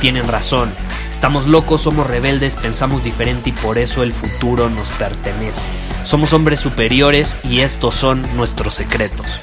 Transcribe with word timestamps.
tienen 0.00 0.26
razón. 0.26 0.72
Estamos 1.10 1.46
locos, 1.46 1.82
somos 1.82 2.06
rebeldes, 2.06 2.56
pensamos 2.56 3.04
diferente 3.04 3.50
y 3.50 3.52
por 3.52 3.78
eso 3.78 4.02
el 4.02 4.12
futuro 4.12 4.70
nos 4.70 4.88
pertenece. 4.92 5.66
Somos 6.04 6.32
hombres 6.32 6.58
superiores 6.58 7.36
y 7.44 7.60
estos 7.60 7.94
son 7.94 8.24
nuestros 8.36 8.74
secretos. 8.74 9.42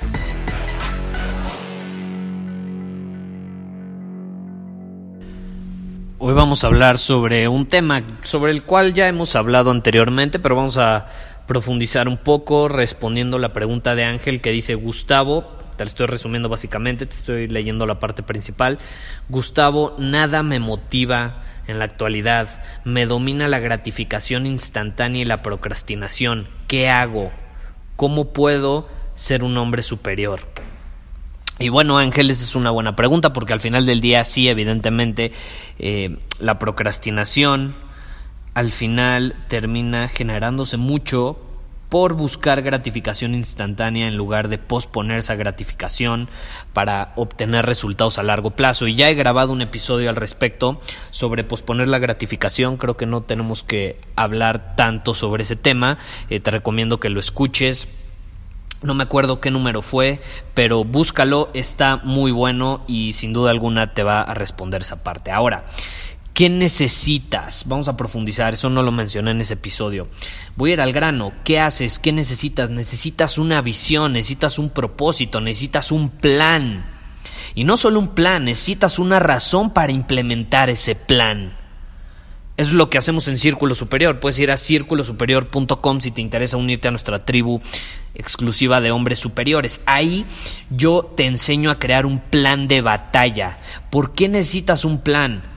Hoy 6.17 6.33
vamos 6.33 6.63
a 6.63 6.67
hablar 6.67 6.97
sobre 6.97 7.47
un 7.47 7.67
tema 7.67 8.03
sobre 8.23 8.51
el 8.51 8.63
cual 8.63 8.95
ya 8.95 9.07
hemos 9.07 9.35
hablado 9.35 9.69
anteriormente, 9.69 10.39
pero 10.39 10.55
vamos 10.55 10.77
a 10.77 11.07
profundizar 11.45 12.07
un 12.07 12.17
poco 12.17 12.67
respondiendo 12.67 13.37
la 13.37 13.53
pregunta 13.53 13.93
de 13.93 14.03
Ángel 14.03 14.41
que 14.41 14.49
dice 14.49 14.73
Gustavo, 14.73 15.45
te 15.77 15.89
estoy 15.89 16.07
resumiendo 16.07 16.49
básicamente, 16.49 17.05
te 17.05 17.15
estoy 17.15 17.47
leyendo 17.47 17.85
la 17.85 17.99
parte 17.99 18.23
principal. 18.23 18.79
Gustavo, 19.29 19.95
nada 19.97 20.43
me 20.43 20.59
motiva 20.59 21.41
en 21.67 21.79
la 21.79 21.85
actualidad, 21.85 22.61
me 22.83 23.05
domina 23.05 23.47
la 23.47 23.59
gratificación 23.59 24.45
instantánea 24.45 25.21
y 25.21 25.25
la 25.25 25.41
procrastinación. 25.41 26.47
¿Qué 26.67 26.89
hago? 26.89 27.31
¿Cómo 27.95 28.33
puedo 28.33 28.87
ser 29.15 29.43
un 29.43 29.57
hombre 29.57 29.83
superior? 29.83 30.41
Y 31.59 31.69
bueno, 31.69 31.97
Ángeles, 31.97 32.41
es 32.41 32.55
una 32.55 32.69
buena 32.69 32.95
pregunta 32.95 33.33
porque 33.33 33.53
al 33.53 33.59
final 33.59 33.85
del 33.85 33.99
día 33.99 34.23
sí, 34.23 34.47
evidentemente, 34.47 35.31
eh, 35.79 36.17
la 36.39 36.59
procrastinación 36.59 37.75
al 38.53 38.71
final 38.71 39.35
termina 39.47 40.07
generándose 40.07 40.77
mucho 40.77 41.46
por 41.89 42.13
buscar 42.13 42.61
gratificación 42.61 43.33
instantánea 43.35 44.07
en 44.07 44.17
lugar 44.17 44.49
de 44.49 44.57
posponer 44.57 45.19
esa 45.19 45.35
gratificación 45.35 46.29
para 46.73 47.13
obtener 47.15 47.65
resultados 47.65 48.17
a 48.17 48.23
largo 48.23 48.51
plazo. 48.51 48.87
Y 48.87 48.95
ya 48.95 49.09
he 49.09 49.15
grabado 49.15 49.53
un 49.53 49.61
episodio 49.61 50.09
al 50.09 50.15
respecto 50.15 50.79
sobre 51.11 51.43
posponer 51.43 51.87
la 51.87 51.99
gratificación. 51.99 52.77
Creo 52.77 52.97
que 52.97 53.05
no 53.05 53.21
tenemos 53.21 53.63
que 53.63 53.99
hablar 54.15 54.75
tanto 54.75 55.13
sobre 55.13 55.43
ese 55.43 55.55
tema. 55.55 55.97
Eh, 56.29 56.39
te 56.39 56.51
recomiendo 56.51 56.99
que 56.99 57.09
lo 57.09 57.19
escuches 57.19 57.87
no 58.83 58.93
me 58.93 59.03
acuerdo 59.03 59.41
qué 59.41 59.49
número 59.49 59.81
fue, 59.81 60.21
pero 60.53 60.83
búscalo, 60.83 61.49
está 61.55 61.97
muy 61.97 62.31
bueno 62.31 62.83
y 62.87 63.13
sin 63.13 63.33
duda 63.33 63.49
alguna 63.49 63.93
te 63.93 64.03
va 64.03 64.21
a 64.21 64.35
responder 64.35 64.83
esa 64.83 65.03
parte. 65.03 65.31
Ahora, 65.31 65.65
¿qué 66.37 66.51
necesitas? 66.51 67.63
Vamos 67.65 67.87
a 67.87 67.97
profundizar, 67.97 68.53
eso 68.53 68.69
no 68.69 68.83
lo 68.83 68.91
mencioné 68.91 69.31
en 69.31 69.41
ese 69.41 69.55
episodio. 69.55 70.07
Voy 70.55 70.69
a 70.69 70.73
ir 70.73 70.81
al 70.81 70.93
grano, 70.93 71.33
¿qué 71.43 71.59
haces? 71.59 71.97
¿Qué 71.97 72.11
necesitas? 72.11 72.69
Necesitas 72.69 73.39
una 73.39 73.59
visión, 73.63 74.13
necesitas 74.13 74.59
un 74.59 74.69
propósito, 74.69 75.41
necesitas 75.41 75.91
un 75.91 76.11
plan. 76.11 76.85
Y 77.55 77.63
no 77.63 77.75
solo 77.75 77.97
un 77.97 78.09
plan, 78.09 78.45
necesitas 78.45 78.99
una 78.99 79.17
razón 79.17 79.73
para 79.73 79.91
implementar 79.91 80.69
ese 80.69 80.93
plan. 80.93 81.53
Es 82.55 82.71
lo 82.71 82.91
que 82.91 82.99
hacemos 82.99 83.27
en 83.27 83.39
Círculo 83.39 83.73
Superior. 83.73 84.19
Puedes 84.19 84.37
ir 84.37 84.51
a 84.51 84.57
círculosuperior.com 84.57 86.01
si 86.01 86.11
te 86.11 86.21
interesa 86.21 86.57
unirte 86.57 86.87
a 86.87 86.91
nuestra 86.91 87.25
tribu 87.25 87.61
exclusiva 88.13 88.79
de 88.79 88.91
hombres 88.91 89.17
superiores. 89.17 89.81
Ahí 89.87 90.27
yo 90.69 91.01
te 91.17 91.25
enseño 91.25 91.71
a 91.71 91.79
crear 91.79 92.05
un 92.05 92.19
plan 92.19 92.67
de 92.67 92.81
batalla. 92.81 93.57
¿Por 93.89 94.13
qué 94.13 94.29
necesitas 94.29 94.85
un 94.85 95.01
plan? 95.01 95.56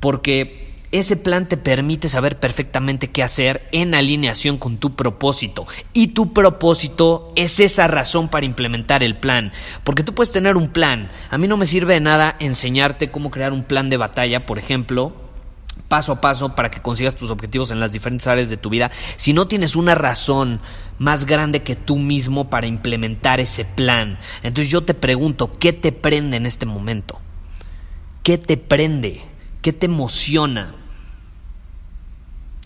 Porque 0.00 0.68
ese 0.90 1.16
plan 1.16 1.48
te 1.48 1.58
permite 1.58 2.08
saber 2.08 2.40
perfectamente 2.40 3.10
qué 3.10 3.22
hacer 3.22 3.68
en 3.72 3.94
alineación 3.94 4.56
con 4.56 4.78
tu 4.78 4.96
propósito. 4.96 5.66
Y 5.92 6.08
tu 6.08 6.32
propósito 6.32 7.32
es 7.36 7.60
esa 7.60 7.86
razón 7.88 8.28
para 8.28 8.46
implementar 8.46 9.02
el 9.02 9.16
plan. 9.16 9.52
Porque 9.84 10.02
tú 10.02 10.14
puedes 10.14 10.32
tener 10.32 10.56
un 10.56 10.68
plan. 10.68 11.10
A 11.30 11.36
mí 11.36 11.46
no 11.46 11.56
me 11.56 11.66
sirve 11.66 11.94
de 11.94 12.00
nada 12.00 12.36
enseñarte 12.38 13.10
cómo 13.10 13.30
crear 13.30 13.52
un 13.52 13.64
plan 13.64 13.90
de 13.90 13.98
batalla, 13.98 14.46
por 14.46 14.58
ejemplo, 14.58 15.12
paso 15.88 16.12
a 16.12 16.20
paso 16.20 16.54
para 16.54 16.70
que 16.70 16.80
consigas 16.80 17.16
tus 17.16 17.30
objetivos 17.30 17.70
en 17.70 17.80
las 17.80 17.92
diferentes 17.92 18.26
áreas 18.26 18.48
de 18.48 18.56
tu 18.56 18.70
vida, 18.70 18.90
si 19.16 19.32
no 19.32 19.46
tienes 19.46 19.76
una 19.76 19.94
razón 19.94 20.60
más 20.98 21.26
grande 21.26 21.62
que 21.62 21.76
tú 21.76 21.96
mismo 21.96 22.50
para 22.50 22.66
implementar 22.66 23.40
ese 23.40 23.64
plan. 23.64 24.18
Entonces 24.42 24.70
yo 24.70 24.82
te 24.82 24.94
pregunto, 24.94 25.52
¿qué 25.58 25.72
te 25.72 25.92
prende 25.92 26.36
en 26.36 26.46
este 26.46 26.66
momento? 26.66 27.20
¿Qué 28.22 28.38
te 28.38 28.56
prende? 28.56 29.27
¿Qué 29.62 29.72
te 29.72 29.86
emociona? 29.86 30.74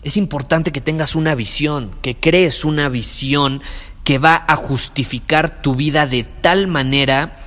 Es 0.03 0.17
importante 0.17 0.71
que 0.71 0.81
tengas 0.81 1.15
una 1.15 1.33
visión, 1.35 1.91
que 2.01 2.15
crees 2.15 2.65
una 2.65 2.89
visión 2.89 3.61
que 4.03 4.17
va 4.17 4.43
a 4.47 4.55
justificar 4.55 5.61
tu 5.61 5.75
vida 5.75 6.05
de 6.05 6.23
tal 6.23 6.67
manera 6.67 7.39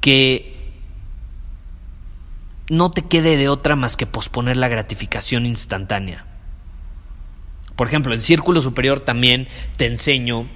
que 0.00 0.72
no 2.70 2.90
te 2.90 3.02
quede 3.02 3.36
de 3.36 3.48
otra 3.48 3.76
más 3.76 3.96
que 3.96 4.06
posponer 4.06 4.56
la 4.56 4.68
gratificación 4.68 5.44
instantánea. 5.44 6.24
Por 7.76 7.88
ejemplo, 7.88 8.14
en 8.14 8.20
Círculo 8.20 8.60
Superior 8.60 9.00
también 9.00 9.48
te 9.76 9.86
enseño 9.86 10.48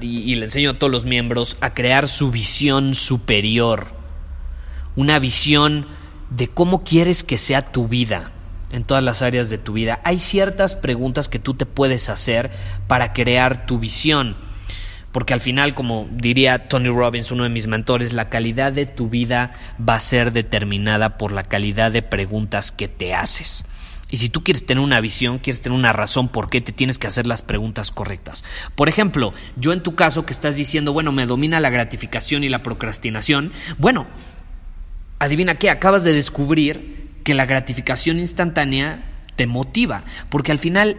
y, 0.00 0.34
le 0.34 0.44
enseño 0.44 0.70
a 0.70 0.78
todos 0.78 0.90
los 0.90 1.04
miembros 1.04 1.56
a 1.60 1.74
crear 1.74 2.08
su 2.08 2.30
visión 2.30 2.94
superior. 2.94 3.88
Una 4.96 5.18
visión 5.18 5.86
de 6.36 6.48
cómo 6.48 6.84
quieres 6.84 7.24
que 7.24 7.38
sea 7.38 7.62
tu 7.62 7.88
vida 7.88 8.32
en 8.70 8.84
todas 8.84 9.02
las 9.02 9.22
áreas 9.22 9.50
de 9.50 9.58
tu 9.58 9.74
vida. 9.74 10.00
Hay 10.04 10.18
ciertas 10.18 10.74
preguntas 10.74 11.28
que 11.28 11.38
tú 11.38 11.54
te 11.54 11.66
puedes 11.66 12.08
hacer 12.08 12.50
para 12.86 13.12
crear 13.12 13.66
tu 13.66 13.78
visión 13.78 14.36
porque 15.12 15.34
al 15.34 15.40
final, 15.40 15.74
como 15.74 16.08
diría 16.10 16.68
Tony 16.68 16.88
Robbins, 16.88 17.30
uno 17.30 17.44
de 17.44 17.50
mis 17.50 17.66
mentores, 17.66 18.14
la 18.14 18.30
calidad 18.30 18.72
de 18.72 18.86
tu 18.86 19.10
vida 19.10 19.52
va 19.78 19.96
a 19.96 20.00
ser 20.00 20.32
determinada 20.32 21.18
por 21.18 21.32
la 21.32 21.42
calidad 21.42 21.92
de 21.92 22.02
preguntas 22.02 22.72
que 22.72 22.88
te 22.88 23.14
haces. 23.14 23.66
Y 24.10 24.18
si 24.18 24.30
tú 24.30 24.42
quieres 24.42 24.66
tener 24.66 24.82
una 24.82 25.00
visión, 25.00 25.38
quieres 25.38 25.60
tener 25.60 25.78
una 25.78 25.92
razón 25.92 26.28
por 26.28 26.50
qué 26.50 26.60
te 26.60 26.72
tienes 26.72 26.98
que 26.98 27.06
hacer 27.06 27.26
las 27.26 27.42
preguntas 27.42 27.90
correctas. 27.90 28.44
Por 28.74 28.88
ejemplo, 28.88 29.32
yo 29.56 29.72
en 29.72 29.82
tu 29.82 29.94
caso 29.94 30.26
que 30.26 30.32
estás 30.32 30.56
diciendo, 30.56 30.92
bueno, 30.92 31.12
me 31.12 31.26
domina 31.26 31.60
la 31.60 31.70
gratificación 31.70 32.42
y 32.44 32.48
la 32.48 32.62
procrastinación, 32.62 33.52
bueno, 33.78 34.06
adivina 35.22 35.54
qué, 35.54 35.70
acabas 35.70 36.02
de 36.02 36.12
descubrir 36.12 37.10
que 37.22 37.34
la 37.34 37.46
gratificación 37.46 38.18
instantánea 38.18 39.04
te 39.36 39.46
motiva, 39.46 40.04
porque 40.28 40.50
al 40.50 40.58
final 40.58 40.96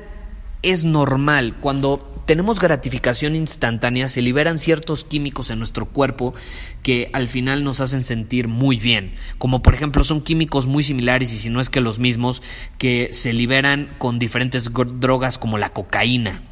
es 0.61 0.85
normal 0.85 1.55
cuando 1.59 2.09
tenemos 2.25 2.57
gratificación 2.57 3.35
instantánea, 3.35 4.07
se 4.07 4.21
liberan 4.21 4.57
ciertos 4.57 5.03
químicos 5.03 5.49
en 5.49 5.59
nuestro 5.59 5.87
cuerpo 5.87 6.33
que 6.81 7.09
al 7.11 7.27
final 7.27 7.65
nos 7.65 7.81
hacen 7.81 8.05
sentir 8.05 8.47
muy 8.47 8.77
bien. 8.77 9.13
Como 9.37 9.61
por 9.61 9.73
ejemplo 9.73 10.05
son 10.05 10.21
químicos 10.21 10.65
muy 10.65 10.83
similares 10.83 11.33
y 11.33 11.37
si 11.37 11.49
no 11.49 11.59
es 11.59 11.69
que 11.69 11.81
los 11.81 11.99
mismos 11.99 12.41
que 12.77 13.09
se 13.11 13.33
liberan 13.33 13.93
con 13.97 14.19
diferentes 14.19 14.71
drogas 14.71 15.37
como 15.37 15.57
la 15.57 15.73
cocaína. 15.73 16.43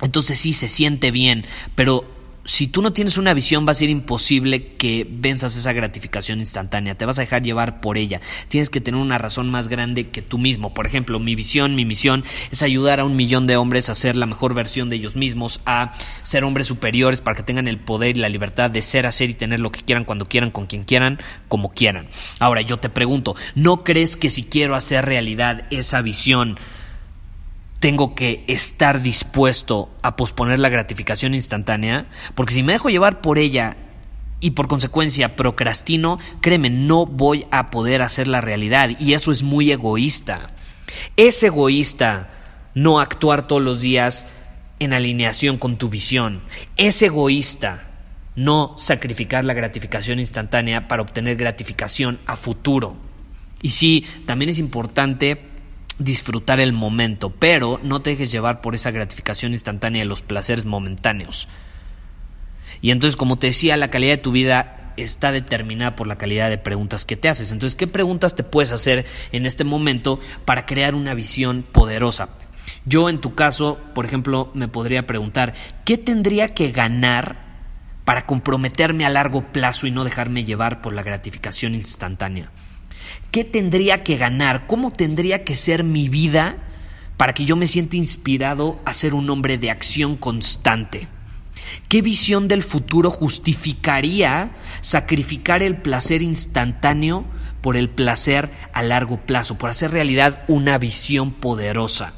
Entonces 0.00 0.38
sí 0.38 0.54
se 0.54 0.68
siente 0.68 1.10
bien, 1.10 1.44
pero 1.74 2.19
si 2.50 2.66
tú 2.66 2.82
no 2.82 2.92
tienes 2.92 3.16
una 3.16 3.32
visión 3.32 3.64
va 3.64 3.70
a 3.70 3.74
ser 3.74 3.90
imposible 3.90 4.66
que 4.66 5.06
venzas 5.08 5.56
esa 5.56 5.72
gratificación 5.72 6.40
instantánea, 6.40 6.96
te 6.96 7.04
vas 7.04 7.16
a 7.18 7.20
dejar 7.20 7.44
llevar 7.44 7.80
por 7.80 7.96
ella. 7.96 8.20
Tienes 8.48 8.70
que 8.70 8.80
tener 8.80 9.00
una 9.00 9.18
razón 9.18 9.48
más 9.48 9.68
grande 9.68 10.08
que 10.08 10.20
tú 10.20 10.36
mismo. 10.36 10.74
Por 10.74 10.84
ejemplo, 10.84 11.20
mi 11.20 11.36
visión, 11.36 11.76
mi 11.76 11.84
misión 11.84 12.24
es 12.50 12.64
ayudar 12.64 12.98
a 12.98 13.04
un 13.04 13.14
millón 13.14 13.46
de 13.46 13.56
hombres 13.56 13.88
a 13.88 13.94
ser 13.94 14.16
la 14.16 14.26
mejor 14.26 14.52
versión 14.52 14.90
de 14.90 14.96
ellos 14.96 15.14
mismos, 15.14 15.60
a 15.64 15.92
ser 16.24 16.42
hombres 16.42 16.66
superiores 16.66 17.20
para 17.20 17.36
que 17.36 17.44
tengan 17.44 17.68
el 17.68 17.78
poder 17.78 18.16
y 18.16 18.20
la 18.20 18.28
libertad 18.28 18.68
de 18.68 18.82
ser, 18.82 19.06
hacer 19.06 19.30
y 19.30 19.34
tener 19.34 19.60
lo 19.60 19.70
que 19.70 19.82
quieran, 19.82 20.04
cuando 20.04 20.26
quieran, 20.26 20.50
con 20.50 20.66
quien 20.66 20.82
quieran, 20.82 21.20
como 21.46 21.70
quieran. 21.70 22.08
Ahora 22.40 22.62
yo 22.62 22.78
te 22.78 22.88
pregunto, 22.88 23.36
¿no 23.54 23.84
crees 23.84 24.16
que 24.16 24.28
si 24.28 24.42
quiero 24.42 24.74
hacer 24.74 25.04
realidad 25.04 25.66
esa 25.70 26.02
visión, 26.02 26.58
tengo 27.80 28.14
que 28.14 28.44
estar 28.46 29.00
dispuesto 29.00 29.90
a 30.02 30.14
posponer 30.14 30.60
la 30.60 30.68
gratificación 30.68 31.34
instantánea, 31.34 32.06
porque 32.34 32.54
si 32.54 32.62
me 32.62 32.74
dejo 32.74 32.90
llevar 32.90 33.22
por 33.22 33.38
ella 33.38 33.76
y 34.38 34.50
por 34.50 34.68
consecuencia 34.68 35.34
procrastino, 35.34 36.18
créeme, 36.42 36.68
no 36.68 37.06
voy 37.06 37.46
a 37.50 37.70
poder 37.70 38.02
hacer 38.02 38.28
la 38.28 38.42
realidad 38.42 38.90
y 39.00 39.14
eso 39.14 39.32
es 39.32 39.42
muy 39.42 39.72
egoísta. 39.72 40.50
Es 41.16 41.42
egoísta 41.42 42.28
no 42.74 43.00
actuar 43.00 43.46
todos 43.46 43.62
los 43.62 43.80
días 43.80 44.26
en 44.78 44.92
alineación 44.92 45.56
con 45.56 45.78
tu 45.78 45.88
visión. 45.88 46.42
Es 46.76 47.00
egoísta 47.00 47.88
no 48.36 48.74
sacrificar 48.76 49.44
la 49.44 49.54
gratificación 49.54 50.20
instantánea 50.20 50.86
para 50.86 51.02
obtener 51.02 51.36
gratificación 51.36 52.20
a 52.26 52.36
futuro. 52.36 52.96
Y 53.62 53.70
sí, 53.70 54.06
también 54.26 54.50
es 54.50 54.58
importante 54.58 55.49
disfrutar 56.00 56.58
el 56.58 56.72
momento, 56.72 57.30
pero 57.30 57.78
no 57.84 58.02
te 58.02 58.10
dejes 58.10 58.32
llevar 58.32 58.60
por 58.62 58.74
esa 58.74 58.90
gratificación 58.90 59.52
instantánea 59.52 60.02
de 60.02 60.08
los 60.08 60.22
placeres 60.22 60.66
momentáneos. 60.66 61.46
Y 62.80 62.90
entonces, 62.90 63.16
como 63.16 63.38
te 63.38 63.48
decía, 63.48 63.76
la 63.76 63.90
calidad 63.90 64.14
de 64.14 64.22
tu 64.22 64.32
vida 64.32 64.94
está 64.96 65.30
determinada 65.30 65.96
por 65.96 66.06
la 66.06 66.16
calidad 66.16 66.48
de 66.48 66.58
preguntas 66.58 67.04
que 67.04 67.16
te 67.16 67.28
haces. 67.28 67.52
Entonces, 67.52 67.76
¿qué 67.76 67.86
preguntas 67.86 68.34
te 68.34 68.42
puedes 68.42 68.72
hacer 68.72 69.06
en 69.32 69.46
este 69.46 69.62
momento 69.62 70.18
para 70.44 70.66
crear 70.66 70.94
una 70.94 71.14
visión 71.14 71.64
poderosa? 71.70 72.30
Yo 72.86 73.10
en 73.10 73.20
tu 73.20 73.34
caso, 73.34 73.78
por 73.94 74.06
ejemplo, 74.06 74.50
me 74.54 74.68
podría 74.68 75.06
preguntar, 75.06 75.54
¿qué 75.84 75.98
tendría 75.98 76.54
que 76.54 76.72
ganar 76.72 77.50
para 78.04 78.24
comprometerme 78.24 79.04
a 79.04 79.10
largo 79.10 79.52
plazo 79.52 79.86
y 79.86 79.90
no 79.90 80.04
dejarme 80.04 80.44
llevar 80.44 80.80
por 80.80 80.94
la 80.94 81.02
gratificación 81.02 81.74
instantánea? 81.74 82.50
¿Qué 83.30 83.44
tendría 83.44 84.02
que 84.02 84.16
ganar? 84.16 84.66
¿Cómo 84.66 84.90
tendría 84.90 85.44
que 85.44 85.56
ser 85.56 85.84
mi 85.84 86.08
vida 86.08 86.56
para 87.16 87.34
que 87.34 87.44
yo 87.44 87.56
me 87.56 87.66
sienta 87.66 87.96
inspirado 87.96 88.80
a 88.84 88.94
ser 88.94 89.14
un 89.14 89.28
hombre 89.30 89.58
de 89.58 89.70
acción 89.70 90.16
constante? 90.16 91.08
¿Qué 91.88 92.02
visión 92.02 92.48
del 92.48 92.62
futuro 92.62 93.10
justificaría 93.10 94.50
sacrificar 94.80 95.62
el 95.62 95.76
placer 95.76 96.22
instantáneo 96.22 97.24
por 97.60 97.76
el 97.76 97.88
placer 97.88 98.50
a 98.72 98.82
largo 98.82 99.18
plazo, 99.18 99.58
por 99.58 99.70
hacer 99.70 99.90
realidad 99.90 100.42
una 100.48 100.78
visión 100.78 101.32
poderosa? 101.32 102.14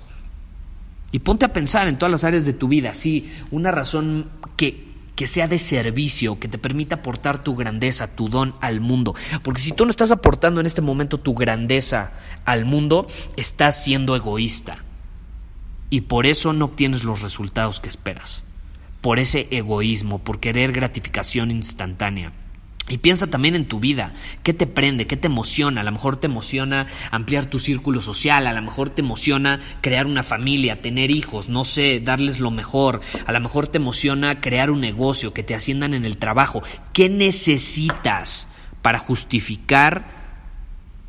Y 1.11 1.19
ponte 1.19 1.45
a 1.45 1.53
pensar 1.53 1.89
en 1.89 1.99
todas 1.99 2.11
las 2.13 2.25
áreas 2.25 2.47
de 2.47 2.55
tu 2.55 2.69
vida, 2.69 2.95
sí, 2.95 3.31
una 3.51 3.71
razón 3.71 4.31
que 4.57 4.92
que 5.23 5.29
sea 5.29 5.47
de 5.47 5.61
servicio, 5.61 6.41
que 6.41 6.49
te 6.49 6.59
permita 6.59 6.97
aportar 6.97 7.45
tu 7.45 7.55
grandeza, 7.55 8.17
tu 8.17 8.29
don 8.29 8.57
al 8.61 8.81
mundo. 8.81 9.15
Porque 9.45 9.61
si 9.61 9.71
tú 9.71 9.85
no 9.85 9.93
estás 9.93 10.11
aportando 10.11 10.61
en 10.61 10.67
este 10.67 10.81
momento 10.81 11.21
tu 11.21 11.35
grandeza 11.35 12.11
al 12.45 12.65
mundo, 12.65 13.07
estás 13.37 13.85
siendo 13.85 14.17
egoísta. 14.17 14.79
Y 15.91 16.01
por 16.01 16.27
eso 16.27 16.53
no 16.53 16.65
obtienes 16.65 17.05
los 17.05 17.23
resultados 17.23 17.79
que 17.79 17.89
esperas. 17.89 18.43
Por 19.01 19.21
ese 19.21 19.47
egoísmo, 19.53 20.19
por 20.19 20.41
querer 20.41 20.73
gratificación 20.73 21.53
instantánea. 21.53 22.33
Y 22.89 22.99
piensa 22.99 23.29
también 23.29 23.55
en 23.55 23.67
tu 23.67 23.79
vida, 23.79 24.13
qué 24.43 24.53
te 24.53 24.67
prende, 24.67 25.07
qué 25.07 25.17
te 25.17 25.29
emociona. 25.29 25.83
A 25.83 25.85
lo 25.85 25.93
mejor 25.93 26.17
te 26.17 26.27
emociona 26.27 26.89
ampliar 27.11 27.47
tu 27.47 27.59
círculo 27.59 28.03
social, 28.03 28.47
a 28.47 28.53
lo 28.53 28.61
mejor 28.61 28.91
te 28.91 29.03
emociona 29.03 29.61
crear 29.81 30.07
una 30.07 30.25
familia, 30.25 30.81
tener 30.81 31.11
hijos, 31.11 31.49
no 31.49 31.65
sé, 31.65 32.01
darles 32.01 32.41
lo 32.41 32.51
mejor. 32.51 33.01
A 33.25 33.33
lo 33.33 33.41
mejor 33.41 33.69
te 33.69 33.79
emociona 33.79 34.41
crear 34.41 34.71
un 34.71 34.81
negocio, 34.81 35.33
que 35.33 35.45
te 35.45 35.55
asciendan 35.55 35.95
en 35.95 36.05
el 36.05 36.17
trabajo. 36.17 36.63
¿Qué 36.93 37.09
necesitas 37.09 38.49
para 38.83 38.99
justificar 38.99 40.05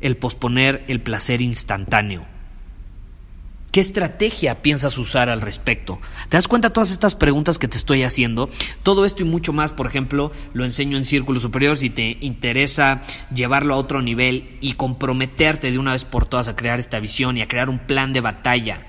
el 0.00 0.16
posponer 0.16 0.84
el 0.86 1.00
placer 1.00 1.42
instantáneo? 1.42 2.33
¿Qué 3.74 3.80
estrategia 3.80 4.62
piensas 4.62 4.96
usar 4.98 5.28
al 5.28 5.40
respecto? 5.40 6.00
¿Te 6.28 6.36
das 6.36 6.46
cuenta 6.46 6.68
de 6.68 6.74
todas 6.74 6.92
estas 6.92 7.16
preguntas 7.16 7.58
que 7.58 7.66
te 7.66 7.76
estoy 7.76 8.04
haciendo? 8.04 8.48
Todo 8.84 9.04
esto 9.04 9.22
y 9.22 9.26
mucho 9.26 9.52
más, 9.52 9.72
por 9.72 9.88
ejemplo, 9.88 10.30
lo 10.52 10.64
enseño 10.64 10.96
en 10.96 11.04
Círculo 11.04 11.40
Superior 11.40 11.76
si 11.76 11.90
te 11.90 12.16
interesa 12.20 13.02
llevarlo 13.34 13.74
a 13.74 13.76
otro 13.76 14.00
nivel 14.00 14.58
y 14.60 14.74
comprometerte 14.74 15.72
de 15.72 15.78
una 15.80 15.90
vez 15.90 16.04
por 16.04 16.24
todas 16.24 16.46
a 16.46 16.54
crear 16.54 16.78
esta 16.78 17.00
visión 17.00 17.36
y 17.36 17.42
a 17.42 17.48
crear 17.48 17.68
un 17.68 17.80
plan 17.80 18.12
de 18.12 18.20
batalla 18.20 18.86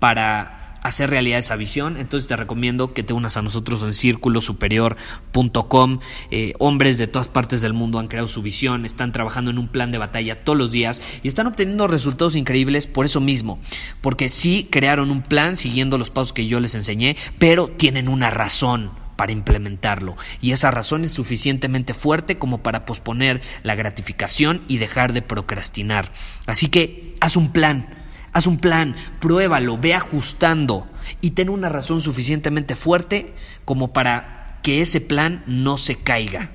para 0.00 0.55
hacer 0.86 1.10
realidad 1.10 1.38
esa 1.38 1.56
visión, 1.56 1.96
entonces 1.96 2.28
te 2.28 2.36
recomiendo 2.36 2.92
que 2.92 3.02
te 3.02 3.12
unas 3.12 3.36
a 3.36 3.42
nosotros 3.42 3.82
en 3.82 3.94
círculosuperior.com. 3.94 5.98
Eh, 6.30 6.54
hombres 6.58 6.98
de 6.98 7.06
todas 7.06 7.28
partes 7.28 7.60
del 7.60 7.72
mundo 7.72 7.98
han 7.98 8.08
creado 8.08 8.28
su 8.28 8.42
visión, 8.42 8.84
están 8.84 9.12
trabajando 9.12 9.50
en 9.50 9.58
un 9.58 9.68
plan 9.68 9.92
de 9.92 9.98
batalla 9.98 10.44
todos 10.44 10.58
los 10.58 10.72
días 10.72 11.02
y 11.22 11.28
están 11.28 11.46
obteniendo 11.46 11.88
resultados 11.88 12.36
increíbles 12.36 12.86
por 12.86 13.06
eso 13.06 13.20
mismo, 13.20 13.58
porque 14.00 14.28
sí 14.28 14.68
crearon 14.70 15.10
un 15.10 15.22
plan 15.22 15.56
siguiendo 15.56 15.98
los 15.98 16.10
pasos 16.10 16.32
que 16.32 16.46
yo 16.46 16.60
les 16.60 16.74
enseñé, 16.74 17.16
pero 17.38 17.68
tienen 17.68 18.08
una 18.08 18.30
razón 18.30 18.90
para 19.16 19.32
implementarlo. 19.32 20.16
Y 20.40 20.52
esa 20.52 20.70
razón 20.70 21.04
es 21.04 21.12
suficientemente 21.12 21.94
fuerte 21.94 22.38
como 22.38 22.62
para 22.62 22.84
posponer 22.84 23.40
la 23.62 23.74
gratificación 23.74 24.62
y 24.68 24.78
dejar 24.78 25.12
de 25.12 25.22
procrastinar. 25.22 26.12
Así 26.46 26.68
que 26.68 27.14
haz 27.20 27.36
un 27.36 27.52
plan 27.52 28.05
Haz 28.36 28.46
un 28.46 28.58
plan, 28.58 28.94
pruébalo, 29.18 29.78
ve 29.78 29.94
ajustando 29.94 30.86
y 31.22 31.30
ten 31.30 31.48
una 31.48 31.70
razón 31.70 32.02
suficientemente 32.02 32.76
fuerte 32.76 33.32
como 33.64 33.94
para 33.94 34.58
que 34.62 34.82
ese 34.82 35.00
plan 35.00 35.42
no 35.46 35.78
se 35.78 35.96
caiga. 35.96 36.50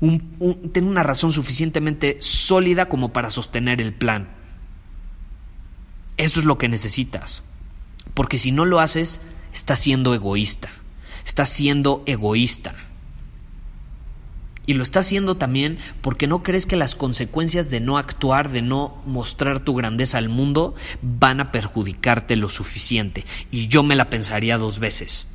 ten 0.00 0.84
una 0.84 1.02
razón 1.02 1.32
suficientemente 1.32 2.18
sólida 2.20 2.90
como 2.90 3.10
para 3.10 3.30
sostener 3.30 3.80
el 3.80 3.94
plan. 3.94 4.28
Eso 6.18 6.40
es 6.40 6.44
lo 6.44 6.58
que 6.58 6.68
necesitas. 6.68 7.42
Porque 8.12 8.36
si 8.36 8.52
no 8.52 8.66
lo 8.66 8.80
haces, 8.80 9.22
estás 9.54 9.78
siendo 9.78 10.14
egoísta. 10.14 10.68
Estás 11.24 11.48
siendo 11.48 12.02
egoísta. 12.04 12.74
Y 14.70 14.74
lo 14.74 14.84
está 14.84 15.00
haciendo 15.00 15.36
también 15.36 15.78
porque 16.00 16.28
no 16.28 16.44
crees 16.44 16.64
que 16.64 16.76
las 16.76 16.94
consecuencias 16.94 17.70
de 17.70 17.80
no 17.80 17.98
actuar, 17.98 18.50
de 18.50 18.62
no 18.62 19.02
mostrar 19.04 19.58
tu 19.58 19.74
grandeza 19.74 20.18
al 20.18 20.28
mundo, 20.28 20.76
van 21.02 21.40
a 21.40 21.50
perjudicarte 21.50 22.36
lo 22.36 22.48
suficiente. 22.48 23.24
Y 23.50 23.66
yo 23.66 23.82
me 23.82 23.96
la 23.96 24.10
pensaría 24.10 24.58
dos 24.58 24.78
veces. 24.78 25.26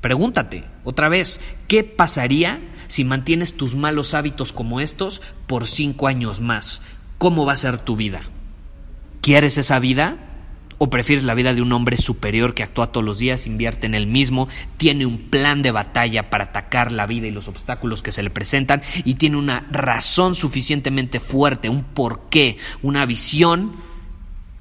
Pregúntate 0.00 0.64
otra 0.82 1.08
vez, 1.08 1.38
¿qué 1.68 1.84
pasaría 1.84 2.58
si 2.88 3.04
mantienes 3.04 3.56
tus 3.56 3.76
malos 3.76 4.14
hábitos 4.14 4.52
como 4.52 4.80
estos 4.80 5.22
por 5.46 5.68
cinco 5.68 6.08
años 6.08 6.40
más? 6.40 6.82
¿Cómo 7.18 7.46
va 7.46 7.52
a 7.52 7.56
ser 7.56 7.78
tu 7.78 7.94
vida? 7.94 8.22
¿Quieres 9.20 9.58
esa 9.58 9.78
vida? 9.78 10.16
¿O 10.80 10.90
prefieres 10.90 11.24
la 11.24 11.34
vida 11.34 11.54
de 11.54 11.62
un 11.62 11.72
hombre 11.72 11.96
superior 11.96 12.54
que 12.54 12.62
actúa 12.62 12.92
todos 12.92 13.04
los 13.04 13.18
días, 13.18 13.48
invierte 13.48 13.86
en 13.86 13.94
el 13.94 14.06
mismo, 14.06 14.48
tiene 14.76 15.06
un 15.06 15.18
plan 15.18 15.60
de 15.60 15.72
batalla 15.72 16.30
para 16.30 16.44
atacar 16.44 16.92
la 16.92 17.06
vida 17.06 17.26
y 17.26 17.32
los 17.32 17.48
obstáculos 17.48 18.00
que 18.00 18.12
se 18.12 18.22
le 18.22 18.30
presentan 18.30 18.82
y 19.04 19.14
tiene 19.14 19.36
una 19.36 19.66
razón 19.72 20.36
suficientemente 20.36 21.18
fuerte, 21.18 21.68
un 21.68 21.82
porqué, 21.82 22.58
una 22.80 23.06
visión 23.06 23.72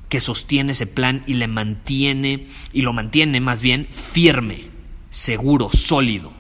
que 0.09 0.19
sostiene 0.19 0.71
ese 0.71 0.87
plan 0.87 1.23
y 1.27 1.33
le 1.33 1.47
mantiene, 1.47 2.47
y 2.73 2.81
lo 2.81 2.93
mantiene 2.93 3.39
más 3.39 3.61
bien 3.61 3.87
firme, 3.91 4.69
seguro, 5.09 5.69
sólido? 5.71 6.33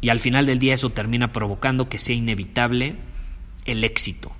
Y 0.00 0.08
al 0.08 0.20
final 0.20 0.46
del 0.46 0.58
día 0.58 0.74
eso 0.74 0.90
termina 0.90 1.32
provocando 1.32 1.88
que 1.88 1.98
sea 1.98 2.16
inevitable 2.16 2.96
el 3.64 3.84
éxito 3.84 4.32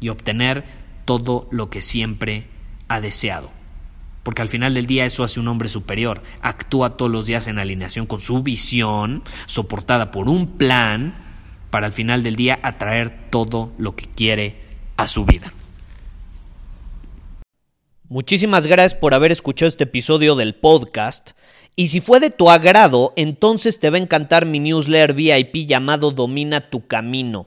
y 0.00 0.08
obtener 0.08 0.79
todo 1.04 1.48
lo 1.50 1.70
que 1.70 1.82
siempre 1.82 2.46
ha 2.88 3.00
deseado. 3.00 3.50
Porque 4.22 4.42
al 4.42 4.48
final 4.48 4.74
del 4.74 4.86
día 4.86 5.06
eso 5.06 5.24
hace 5.24 5.40
un 5.40 5.48
hombre 5.48 5.68
superior. 5.68 6.22
Actúa 6.42 6.90
todos 6.90 7.10
los 7.10 7.26
días 7.26 7.46
en 7.46 7.58
alineación 7.58 8.06
con 8.06 8.20
su 8.20 8.42
visión, 8.42 9.22
soportada 9.46 10.10
por 10.10 10.28
un 10.28 10.58
plan, 10.58 11.14
para 11.70 11.86
al 11.86 11.92
final 11.92 12.22
del 12.22 12.36
día 12.36 12.58
atraer 12.62 13.30
todo 13.30 13.72
lo 13.78 13.96
que 13.96 14.06
quiere 14.06 14.56
a 14.96 15.06
su 15.06 15.24
vida. 15.24 15.52
Muchísimas 18.08 18.66
gracias 18.66 19.00
por 19.00 19.14
haber 19.14 19.30
escuchado 19.30 19.68
este 19.68 19.84
episodio 19.84 20.34
del 20.34 20.56
podcast. 20.56 21.30
Y 21.76 21.86
si 21.88 22.00
fue 22.00 22.18
de 22.18 22.30
tu 22.30 22.50
agrado, 22.50 23.12
entonces 23.14 23.78
te 23.78 23.88
va 23.88 23.96
a 23.96 24.00
encantar 24.00 24.46
mi 24.46 24.58
newsletter 24.58 25.14
VIP 25.14 25.68
llamado 25.68 26.10
Domina 26.10 26.70
tu 26.70 26.86
Camino. 26.88 27.46